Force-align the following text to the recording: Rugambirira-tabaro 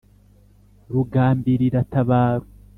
Rugambirira-tabaro 0.91 2.47